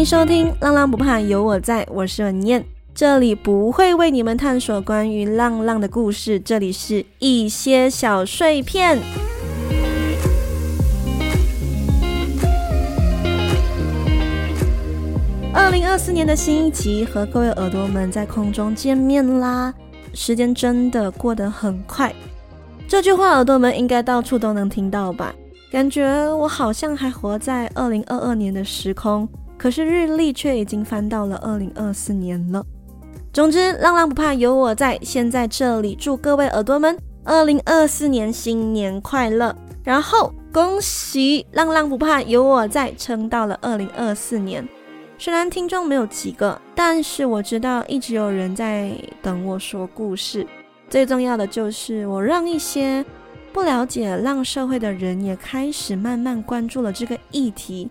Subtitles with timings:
[0.00, 2.64] 迎收听《浪浪不怕有我在》，我是文燕，
[2.94, 8.98] 这里不会为你们探索关于浪浪的故事，这里是一些小碎片。
[15.52, 19.74] 二零二四年的新一集，和各位耳朵们在空中见面啦！
[20.14, 22.10] 时间真的过得很快，
[22.88, 25.34] 这句话耳朵们应该到处都能听到吧？
[25.70, 29.28] 感觉我好像还活在二零二二年的时空，
[29.60, 32.64] 可是日历却已经翻到了二零二四年了。
[33.30, 39.54] 总之，浪浪不怕有我在，先在这里祝各位耳朵们二零二四年新年快乐！
[39.84, 44.66] 然后恭喜浪浪不怕有我在，撑到了二零二四年。
[45.18, 50.46] 虽然听众没有几个，但是我知道一直有人在等我说故事。
[50.88, 53.04] 最重要的就是我让一些。
[53.52, 57.90] 不了解浪社会的人也开始慢慢关注了这个议题，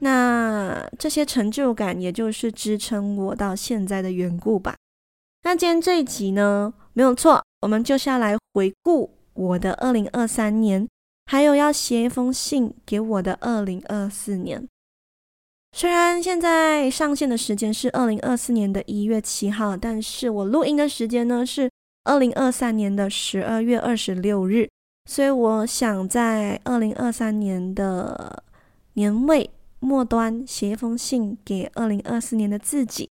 [0.00, 4.76] 那这些成就感也就是支撑我到现在的缘故吧。
[5.42, 10.86] 那今天这一集呢，没有错，我们就是要来回顾我的二零二三年，
[11.26, 14.66] 还有要写一封信给我的二零二四年。
[15.72, 21.70] 虽然现在上线的时间是二零二四年的一月七号，但是我录音的时间呢是
[22.04, 24.68] 二零二三年的十二月二十六日。
[25.08, 28.42] 所以我想在二零二三年的
[28.94, 29.48] 年尾
[29.80, 33.08] 末端写一封信给二零二四年的自己。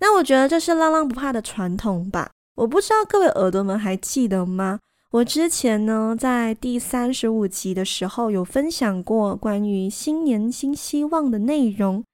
[0.00, 2.30] 那我觉得这是浪浪不怕的传统吧。
[2.56, 4.78] 我不知道各位耳朵们还记得吗？
[5.12, 12.04] 我之前呢在第三十五集的时候有分享过关于新年新希望的内容，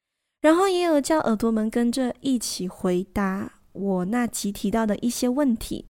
[0.40, 5.86] 然后也有叫耳朵们跟着一起回答我那集提到的一些问题。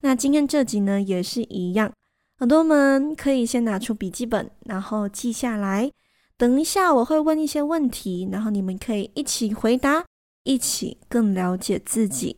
[0.00, 1.92] 那今天这集呢也是一样。
[2.40, 5.90] 耳朵们可以先拿出笔记本，然后记下来。
[6.36, 10.04] 等一下我会问一些问题，然后你们可以一起回答，
[10.44, 12.36] 一起更了解自己。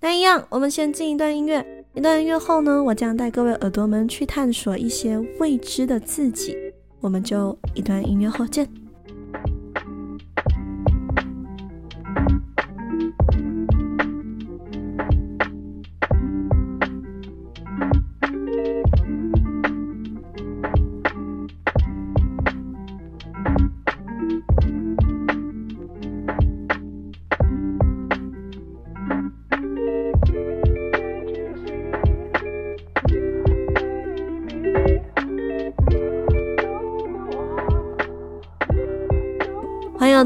[0.00, 1.84] 那一样，我们先进一段音乐。
[1.94, 6.56] 一段音乐后呢，我将带各位耳朵们去探索一些未知的自己。
[7.00, 8.68] 我们就一段音乐后见。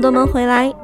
[0.02, 0.74] 朵们回来，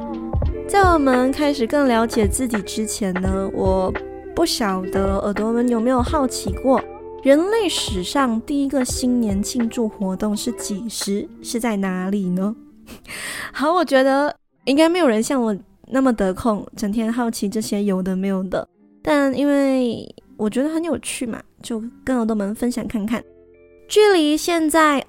[0.69, 3.93] 在我们开始更了解自己之前呢，我
[4.33, 6.81] 不晓得耳朵们有没有好奇过，
[7.25, 12.55] 人类史上第一个新年庆祝活动是几时，是在哪里呢？
[13.53, 14.33] 好，我觉得
[14.67, 15.57] 应该没有人像我
[15.89, 18.69] 那么得空，整天好奇这些有的没有的。
[19.03, 23.21] 但因为我觉得很有趣嘛，就跟耳朵们分享看看。
[23.89, 25.05] 距离现在，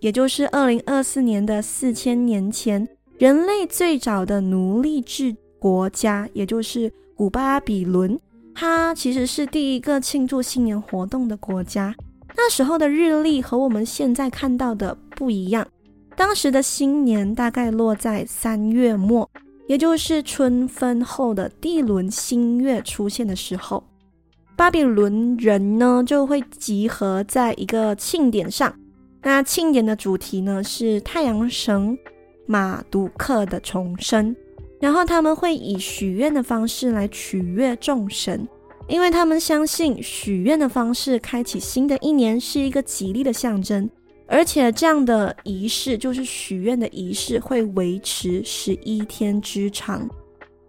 [0.00, 2.86] 也就是二零二四年的四千年前。
[3.16, 8.18] 人类最早的奴隶制国家，也就是古巴比伦，
[8.54, 11.94] 它其实是第一个庆祝新年活动的国家。
[12.36, 15.64] 那时候的日历和我们现在看到的不一样，
[16.16, 19.30] 当时的新年大概落在三月末，
[19.68, 23.84] 也就是春分后的第一轮新月出现的时候。
[24.56, 28.74] 巴比伦人呢就会集合在一个庆典上，
[29.22, 31.96] 那庆典的主题呢是太阳神。
[32.46, 34.34] 马杜克的重生，
[34.80, 38.46] 然后他们会以许愿的方式来取悦众神，
[38.88, 43.88] 因为他们相信许愿的方式开启新的一年是一个吉利的象征，
[44.26, 50.08] 而且这样的仪式就是许愿的仪式会维持十一天之长。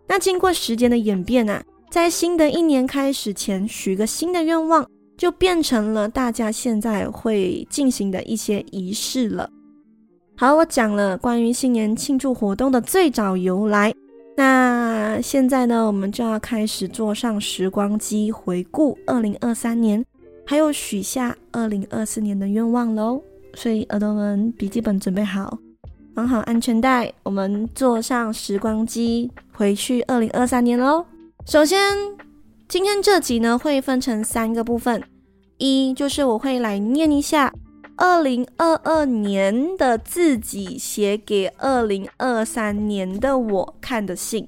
[0.08, 4.88] 那经过时间的演变啊，在新的一年开始前许个新的愿望，
[5.18, 9.50] 就变成了大家现在会进行的一些仪式了。
[10.38, 13.94] 好，我讲了关于新年庆祝活动的最早由来。
[14.36, 20.04] 那现在呢，我们就要开始坐上时光机，回顾二零二三年，
[20.46, 23.22] 还有许下二零二四年的愿望喽。
[23.54, 25.58] 所以耳朵们，笔记本准备好，
[26.14, 31.06] 绑好安全带，我们坐上时光机，回去二零二三年喽。
[31.46, 31.96] 首先，
[32.68, 35.02] 今天这集呢会分成三个部分，
[35.60, 37.54] 一就是我会来念一下。
[37.98, 44.48] 二零二二年的自己写给二零二三年的我看的信。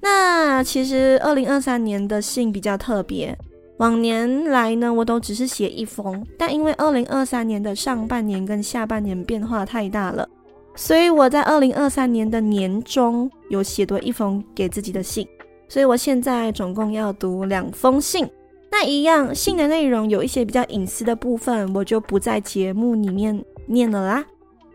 [0.00, 3.38] 那其实二零二三年的信比较特别，
[3.78, 10.28] 往年来呢，我都只是写一封，但因为二零二三年的上半年跟下半年变化太大了，
[10.74, 15.26] 所以我在二零二三年的年中有写多一封给自己的信，
[15.68, 18.28] 所以我现在总共要读两封信。
[18.72, 24.24] 那一样信的内容有一些比较隐私的部分，我就不在节目里面念了啦，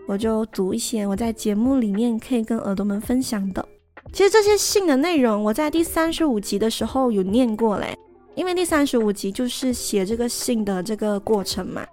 [0.07, 3.67] 我就读一些我在节目里面可以跟耳朵们分享的。
[4.13, 7.97] 其实这些信的内容我在第三十五集的时候有念过嘞，
[8.35, 11.85] 因为第三十五集就是写这个信的这个过程嘛，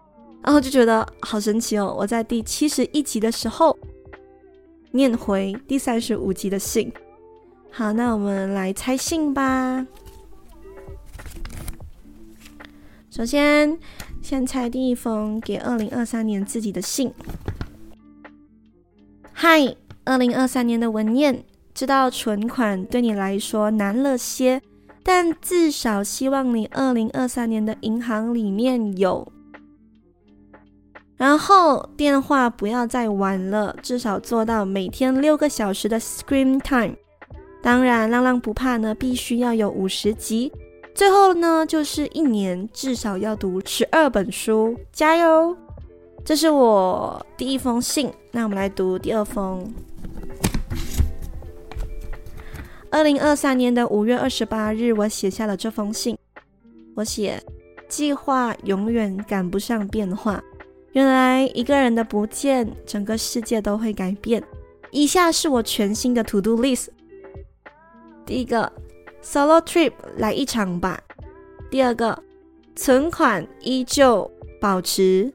[0.43, 3.77] 然后就觉得好神奇哦，我在第七十一集的时候。
[4.97, 6.93] 念回第三十五集的信。
[7.69, 9.85] 好，那我们来猜信吧。
[13.17, 13.79] 首先，
[14.21, 17.13] 先拆第一封给二零二三年自己的信。
[19.33, 24.61] 嗨，二零二三年的文彦，知道存款对你来说难了些，
[25.05, 29.31] 但至少希望你二零二三年的银行里面有。
[31.17, 36.97] 然后电话不要再玩了，至少做到每天六个小时的 screen time。
[37.63, 40.51] 当然，浪浪不怕呢，必须要有五十集。
[40.95, 45.57] 最后呢，就是一年至少要读十二本书，加油！
[46.25, 49.71] 这是我第一封信，那我们来读第二封。
[52.91, 56.17] 二零二三年的五月二十八日，我写下了这封信。
[56.95, 57.43] 我写：
[57.89, 60.41] 计划永远赶不上变化。
[60.93, 64.41] 原来一个人的不见，整个世界都会改变。
[64.93, 66.87] 以下是我全新的 to do list。
[68.25, 68.73] 第一个
[69.25, 71.01] ，solo trip 来一场吧。
[71.71, 72.23] 第二个，
[72.77, 74.31] 存款依旧
[74.61, 75.33] 保持。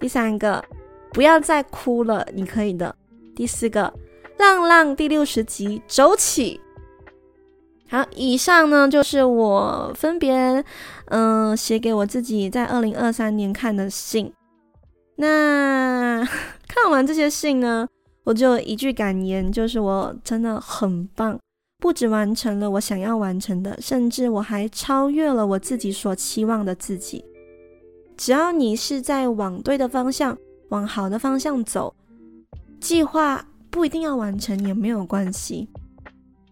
[0.00, 0.64] 第三个，
[1.12, 2.96] 不要再哭了，你可以的。
[3.36, 3.92] 第四个，
[4.38, 6.60] 浪浪第六十集走起。
[7.88, 10.64] 好，以上呢就是我分别
[11.06, 14.32] 嗯写给我自己在二零二三年看的信。
[15.16, 16.26] 那
[16.66, 17.86] 看完这些信呢，
[18.24, 21.38] 我就一句感言，就是我真的很棒，
[21.82, 27.24] 不止完成了我想要完成的，甚至我还超越了我自己所期望的自己。
[28.16, 30.38] 只要你是在往对的方向，
[30.68, 31.92] 往好的方向走，
[32.80, 35.68] 计划不一定要完成也没有关系。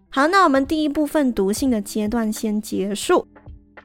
[0.09, 3.25] 好，那我们第一部分读信的阶段先结束。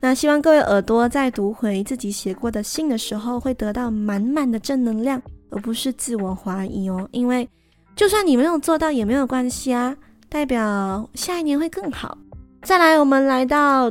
[0.01, 5.21] 那希望各位耳朵在读回自己写过的信的时候，会得到满满的正能量，
[5.51, 7.07] 而不是自我怀疑哦。
[7.11, 7.47] 因为
[7.95, 9.95] 就算你没有做到也没有关系啊，
[10.35, 12.17] 代表下一年会更好。
[12.61, 13.89] 再来，我们来到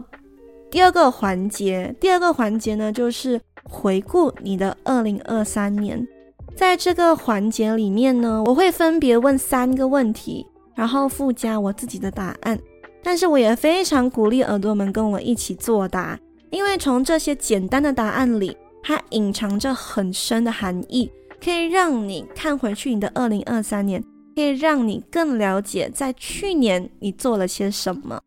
[0.70, 1.96] 第二个环节。
[1.98, 6.06] 第二个环节呢，就是回顾你的二零二三年。
[6.54, 12.58] 在这个环节里面呢，我会分别问三个问题，然后附加我自己的答案。
[13.02, 16.18] 但是我也非常鼓励耳朵们跟我一起作答，
[16.50, 21.10] 因为从这些简单的答案里，它隐藏着很深的含义，
[21.42, 28.20] 可以让你看回去你的二零二三年，可以让你更了解在去年你做了些什么。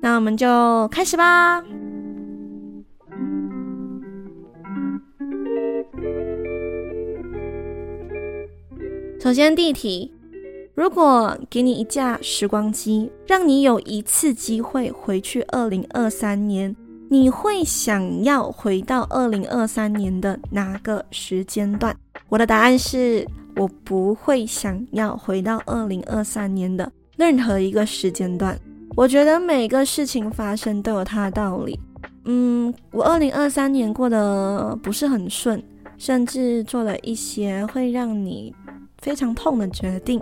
[0.00, 1.62] 那我们就开始吧。
[9.20, 10.10] 首先第一题。
[10.76, 16.74] 如果给你一架时光机，让你有一次机会回去二零二三年，
[17.08, 21.96] 你会想要回到二零二三年的哪个时间段？
[22.28, 23.24] 我的答案是
[23.56, 28.58] 我不会想要回到二零二三年的任何一个时间段。
[28.96, 31.78] 我觉得每个事情发生都有它的道理。
[32.26, 35.62] 嗯，我二零二三年过得不是很顺，
[35.98, 38.54] 甚至做了一些会让你
[38.98, 40.20] 非常痛的决定。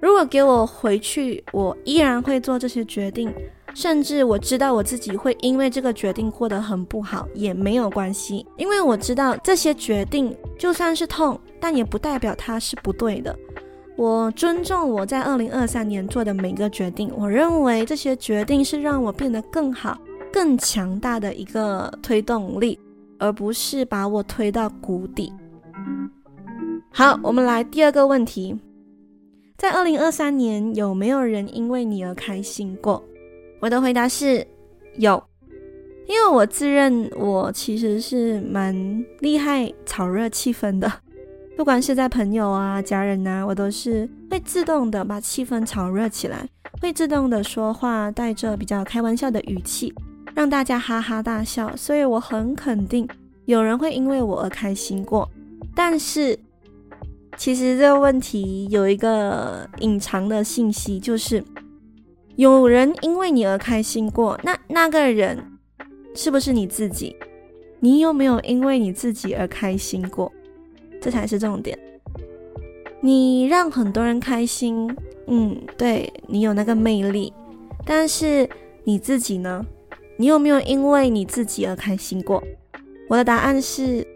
[0.00, 3.32] 如果给我回去，我依然会做这些决定，
[3.74, 13.36] 甚至我知道我自己会因为这个决定过得很不好，也没有关系，因为我知道这些决定就算是痛，但也不代表它是不对的。
[13.96, 19.98] 我尊重我在二零二三年做的每个决定，我认为这些决定是让我变得更好、
[20.32, 22.78] 更强大的一个推动力，
[23.18, 25.32] 而不是把我推到谷底。
[26.90, 28.58] 好，我们来第二个问题。
[29.56, 33.02] 在二零二三年，有没有人因为你而开心过？
[33.60, 34.46] 我的回答是
[34.96, 35.22] 有，
[36.06, 40.90] 因为我自认我其实是蛮厉害炒热气氛的，
[41.56, 46.48] 不管是在朋友啊、家人啊，我都是会自动的把气氛炒热起来，
[46.80, 49.92] 会自动的说话带着比较开玩笑的语气，
[50.34, 51.76] 让大家哈哈大笑。
[51.76, 53.08] 所以我很肯定
[53.46, 55.28] 有人会因为我而开心过，
[55.74, 56.38] 但是。
[57.36, 61.40] 其实这个问题有一个隐藏的信息，就是
[62.38, 65.36] 有人因为你而开心过，那那个人
[66.14, 67.16] 是不是你自己？
[67.80, 70.32] 你有没有因为你自己而开心过？
[71.00, 71.76] 这才是重点。
[73.00, 74.88] 你让很多人开心，
[75.26, 77.32] 嗯，对，你有那个魅力，
[77.84, 78.48] 但是
[78.84, 79.66] 你自己呢？
[80.16, 82.40] 你有没有因为你自己而开心过？
[83.08, 84.06] 我的答案是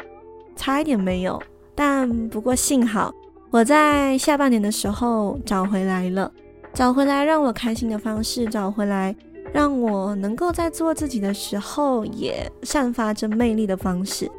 [0.55, 1.43] 差一点没有，
[1.75, 3.13] 但不过幸好
[3.51, 6.33] 我在下半年的时候找回来了，
[6.75, 9.15] 找回来让我开心的方式，找回来
[9.53, 14.31] 让我能够在做自己的时候也散发着魅力的方式。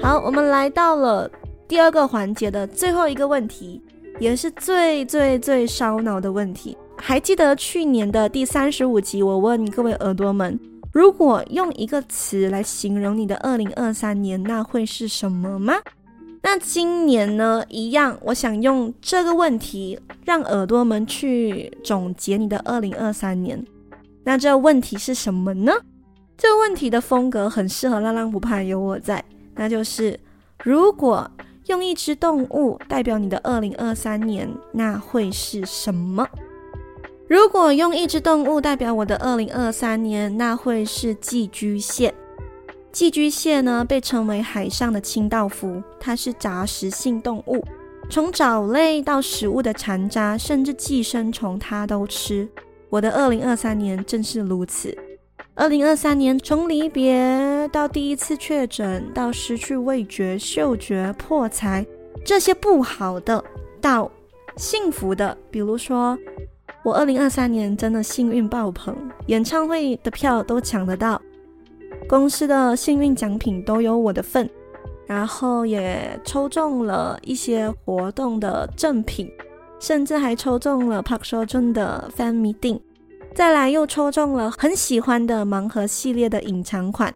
[0.00, 1.30] 好，我们来到了
[1.66, 3.80] 第二个环节的最后一个问题，
[4.18, 6.76] 也是最最最烧脑的问题。
[6.98, 10.58] 还记得去年的第三十五集，我问各位耳朵们，
[10.92, 15.74] 如果用一个词来形容你的二零二三年，那会是什么吗？
[16.44, 17.64] 那今年呢？
[17.68, 23.64] 一样，我想用这个问题让耳朵们去总结你的二零二三年。
[24.24, 25.72] 那这问题是什么呢？
[26.36, 30.18] 这问题的风格很适合浪浪不怕有我在，那就是
[30.64, 31.30] 如果
[31.66, 36.28] 用一只动物代表你的二零二三年，那会是什么？
[37.28, 42.12] 如果用一只动物代表我的二零二三年，那会是寄居蟹。
[42.92, 47.64] 寄居蟹呢，被称为海上的清道夫，它是杂食性动物，
[48.10, 52.46] 从藻类到食物的残渣，甚至寄生虫它都吃。
[52.90, 54.96] 我的二零二三年正是如此。
[55.54, 61.86] 二零二三年从离别到第一次确诊，到失去味觉、嗅觉、破财，
[62.24, 63.42] 这些不好的，
[63.80, 64.10] 到
[64.56, 66.18] 幸福的，比如说。
[66.84, 68.96] 我二零二三年真的幸运爆棚，
[69.26, 71.20] 演唱会的票都抢得到，
[72.08, 74.48] 公司的幸运奖品都有我的份，
[75.06, 79.30] 然后也抽中了一些活动的赠品，
[79.80, 82.80] 甚至还抽中了 Park Seo Joon 的 Fan Meeting，
[83.34, 87.14] 再来又抽中了很喜欢的盲盒系列的隐藏款，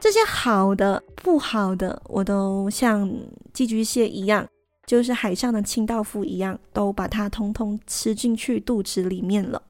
[0.00, 3.10] 这些好的不好的，我都像
[3.52, 4.46] 寄居蟹一样。
[4.86, 9.62] 就是海上的清道夫一样，都把它通通吃进去肚子里面了。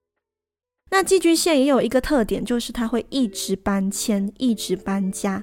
[0.94, 5.42] 那寄居蟹也有一个特点，就是它会一直搬迁，一直搬家，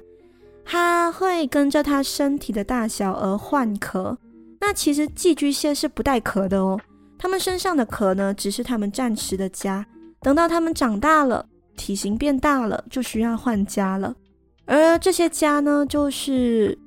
[0.64, 4.18] 它会跟着它身体的大小而换壳。
[4.62, 6.80] 那其实寄居蟹是不带壳的哦，
[7.20, 9.86] 它们身上的壳呢，只是它们暂时的家。
[10.22, 14.16] 等到它们长大了，体型变大了，就需要换家了。
[14.66, 16.80] 而这些家呢，就是。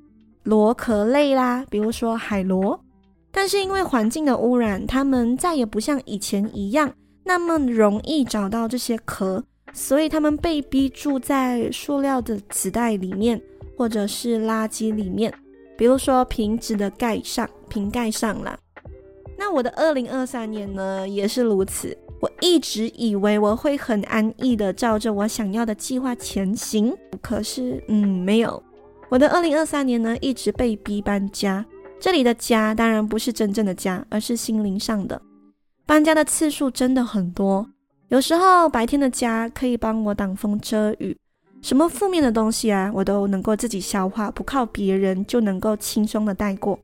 [0.44, 2.78] 螺壳类啦，比如说海螺，
[3.30, 6.92] 但是因为环境的污染，它们再也不像以前一样
[7.24, 13.40] 那么容易找到这些壳，所以它们被逼住在塑料的纸袋里面，
[13.76, 15.32] 或者是垃圾里面，
[15.76, 18.58] 比如说瓶子的盖上、瓶盖上啦。
[19.36, 21.96] 那我的二零二三年呢，也是如此。
[22.20, 28.62] 我一直以为我会很安逸的照着我想要的计划前行，可是，嗯，没有。
[29.10, 31.64] 我的二零二三年呢，一直被逼搬家。
[32.00, 35.20] 这里的家当然不是真正的家，而是心灵上的。
[35.86, 37.66] 搬家的次数真的很多。
[38.08, 41.16] 有时候白天的家可以帮我挡风遮雨，
[41.60, 46.78] 什么负面的东西啊，我都能够自己消化，不靠别人就能够轻松的带过。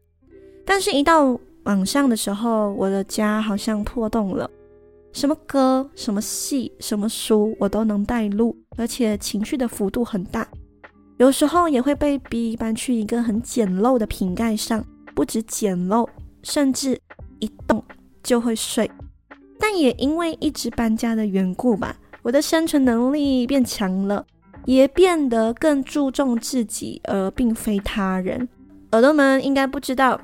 [0.64, 4.50] 但是，一到晚上的时候，我的家好像破洞了，
[5.12, 10.47] 什么歌、什么戏、什么书，我都能带入，而且情绪的幅度很大。
[11.16, 16.09] 有时候也会被逼搬去一个很简陋的瓶盖上，不止简陋，
[16.42, 16.99] 甚至
[17.40, 17.83] 一动
[18.23, 18.91] 就会睡。
[19.59, 24.25] 但也因为一直搬家的缘故吧，我的生存能力变强了，
[24.65, 28.49] 也变得更注重自己，而并非他人。
[28.93, 30.21] 耳朵们应该不知道，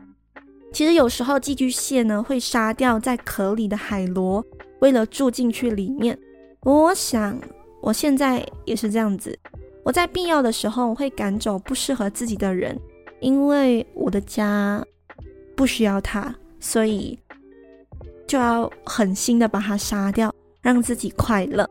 [0.73, 4.45] 其实有时候寄居蟹呢会杀掉在壳里的海螺，
[4.81, 6.19] 为了住进去里面。
[6.63, 7.39] 我想
[7.81, 9.39] 我现在也是这样子。
[9.85, 12.77] 我在必要的时候会赶走不适合自己的人，
[13.21, 14.85] 因为我的家
[15.55, 17.17] 不需要他，所以
[18.27, 21.69] 就要狠心的把它杀掉，让自己快乐。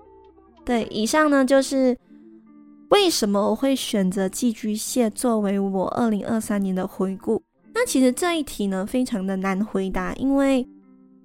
[0.64, 1.98] 对，以上呢就是
[2.90, 7.42] 为什么我会选择寄居蟹作为我二零二三年的回顾。
[7.74, 10.68] 那其实这一题呢非常的难回答，因为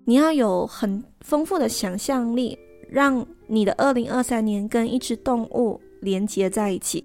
[0.04, 2.58] 你要有很丰富的想象力，
[2.88, 5.80] 让你的二零二三年跟一只动物。
[6.02, 7.04] 连接在一起，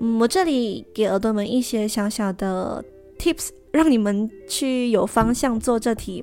[0.00, 2.84] 嗯，我这里给耳朵们一些小小的
[3.18, 6.22] tips，让你们去有方向做这题。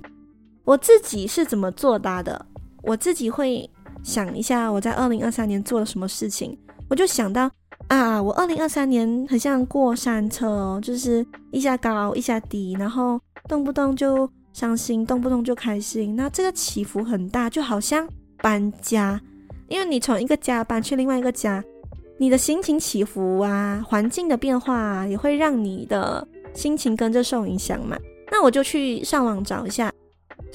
[0.66, 2.46] 我自己是怎么作答的？
[2.82, 3.70] 我自己会
[4.04, 6.58] 想一下我在二零二三年做了什么事情，
[6.90, 7.50] 我就想到
[7.88, 18.08] 啊，我二零二三年很像过山车哦，就是一下高一下低，然后动不动就伤心，动不动就开心，那这个起伏很大，就好像
[18.38, 19.22] 搬家，
[19.68, 21.64] 因为你从一个家搬去另外一个家。
[22.18, 27.98] 你的心情起伏啊，环境的变化啊，也会让你的心情跟着受影响嘛。
[28.32, 29.92] 那我就去上网找一下，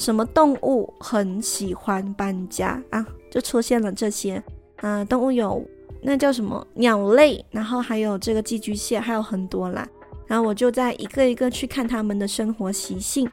[0.00, 3.06] 什么动物很喜欢搬家啊？
[3.30, 4.42] 就出现了这些
[4.76, 5.62] 啊、动物有
[6.00, 9.86] 那叫什么鸟类，然后还有这个寄居蟹，还有很多啦。
[10.26, 13.30] 然后我就在一个一个去看他们的生活习性，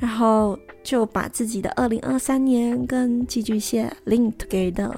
[0.00, 4.92] 然后就把自己的二零二三年跟寄居蟹 link together。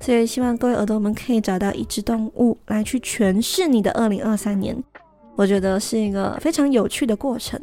[0.00, 4.82] 所以希望各位耳朵们可以找到一只动物来去诠释你的二零二三年，
[5.36, 7.60] 我觉得是一个非常有趣的过程。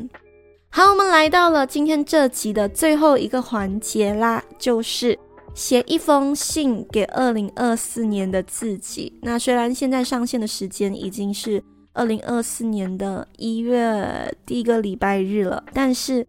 [0.70, 5.18] 好，我们来到了今天这集的最后一个环节啦，就是
[5.56, 9.12] 写一封信给二零二四年的自己。
[9.24, 16.28] 那虽然现在上线的时间已经是二零二四年的一月第一个礼拜日了，但是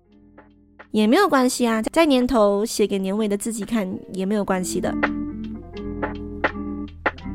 [0.92, 4.94] 也没有关系啊，在年头写给年尾的自己看也没有关系的。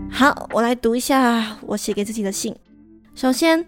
[0.10, 2.56] 好，我来读一下我写给自己的信。
[3.14, 3.68] 首先，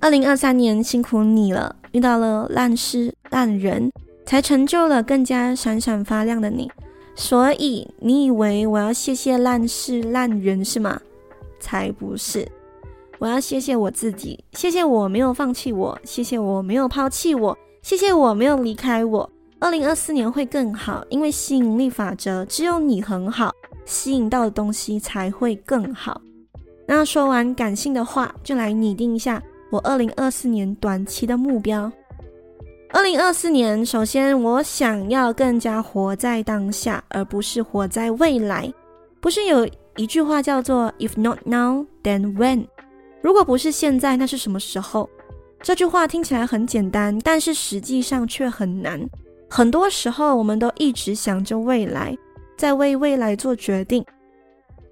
[0.00, 3.90] 二零二三年辛苦你了，遇到了烂事烂人，
[4.26, 6.70] 才成就了更加闪闪发亮的你。
[7.14, 11.00] 所以，你以为我要谢谢烂事烂人是吗？
[11.60, 12.46] 才不是，
[13.18, 19.30] 我要谢谢我自己，谢谢我没有放弃我，谢谢我没有抛弃我，谢谢我没有离开我。
[19.60, 23.52] 二零二四年会更好，因为吸引力法则，只有你很好。
[23.84, 26.20] 吸引到的东西才会更好。
[26.86, 29.42] 那说完感性的话，就来拟定一下
[29.72, 31.90] 我二零二四年短期的目标。
[32.90, 38.70] 二零二四年，首先我想要更加活在当下，而不是活在未来。
[39.18, 42.66] 不是有一句话叫做 “If not now, then when”？
[43.22, 45.08] 如果不是现在，那是什么时候？
[45.62, 49.00] 这句话听起来很简单，但是实际上却很难。
[49.48, 52.14] 很多时候，我们都一直想着未来。
[52.58, 54.04] 在为未来做决定。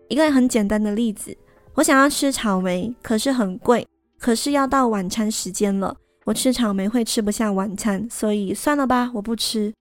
[0.09, 1.37] 一个很简单的例子，
[1.75, 3.87] 我想要吃草莓，可是很贵，
[4.21, 5.97] 可是要到晚餐时间了，
[6.27, 9.73] 我吃草莓会吃不下晚餐，所以算了吧，我不吃。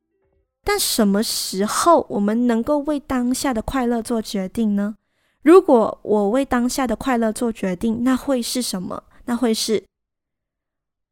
[0.63, 4.95] 但什么时候我们能够为当下的快乐做决定呢？
[5.41, 9.03] 如果我为当下的快乐做决定，那会是什么？
[9.25, 9.83] 那会是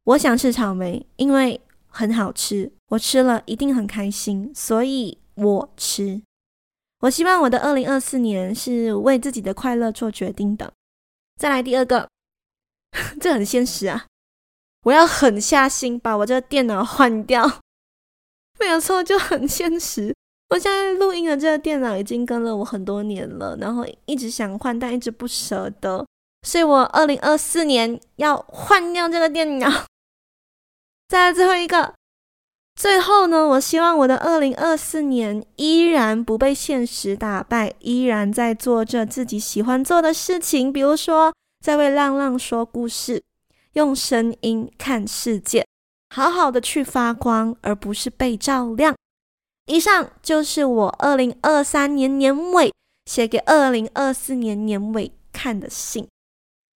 [0.04, 6.22] 我想吃草莓，因为很好吃，我吃了一定很开心，所以我吃。
[7.02, 10.72] 我希望我的二零二四年是为自己的快乐做决定的。
[11.38, 12.10] 再来第二个，
[13.20, 14.06] 这很现实啊！
[14.84, 17.62] 我要狠下心把我这个电脑换掉。
[18.60, 20.16] 没有错，就很现实。
[20.50, 26.06] 我现在录音的这个电脑已经跟了我很多年了，然后一直想换，但一直不舍得，
[26.44, 29.86] 所以我二零二四年要换掉这个电脑。
[31.10, 31.94] 再来最后一个。
[32.76, 43.24] 最后呢，我希望我的二零二四年依然不被现实打败，依然在做着自己喜欢做的事情，比如说在为浪浪说故事，
[43.74, 45.66] 用声音看世界，
[46.10, 48.96] 好好的去发光，而不是被照亮。
[49.66, 52.72] 以上就是我二零二三年年尾
[53.06, 56.08] 写给二零二四年年尾看的信。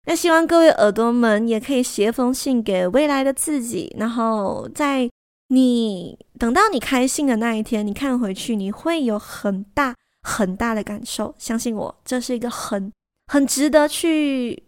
[0.06, 5.10] 那希望各位耳朵们也可以写封信给未来的自己，然后在。
[5.54, 11.36] 你等到你开信的那一天，你看回去，你会有很大很大的感受。
[11.38, 12.90] 相信我，这是一个很
[13.28, 14.64] 很值得去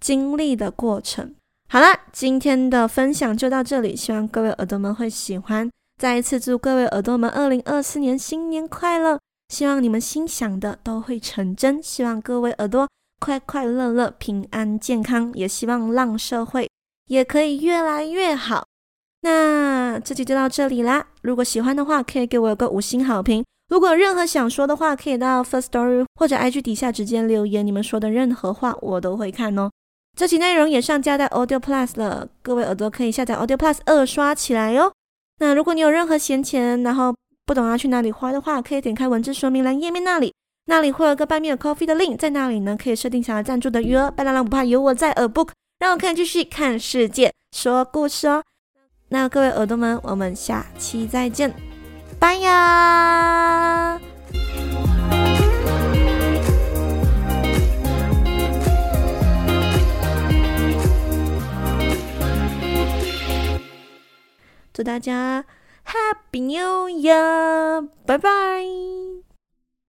[0.00, 1.34] 经历的过程。
[1.68, 5.68] 好了，今天的分享就到这里，希望各位耳朵们会喜欢。
[6.00, 9.18] 再一次祝各位耳朵们二零二四年新年快乐！
[9.48, 16.68] 希望你们心想的都会成真，希望各位耳朵快快乐乐、平安健康，也希望浪社会
[17.06, 18.66] 也可以越来越好。
[19.22, 21.06] 那这集就到这里啦。
[21.22, 23.44] 如果喜欢的话，可以给我个五星好评。
[23.68, 27.66] 如果任何想说的话，可以到 First Story 或者 IG 底下直接留言。
[27.66, 29.70] 你们说的任何话，我都会看哦。
[30.16, 34.90] 这期内容也上架在 Audio Plus 了，各位耳朵可以下载 Audio Plus 二刷起来哟。
[35.40, 40.32] 那如果你有任何闲钱，然后不懂要去哪里花的话，可以点开文字说明栏页面那里，
[40.64, 44.10] 那里会有个 Buy Coffee 的 link，在那里呢可以设定想要赞助的余额。
[44.10, 48.42] 白浪浪不怕有我在，A Book 让我可以继续看世界，说故事哦。
[49.10, 51.54] 那各位耳朵们，我们下期再见，
[52.18, 54.00] 拜呀！
[64.76, 65.42] 祝大家
[65.86, 68.62] Happy New Year，拜拜。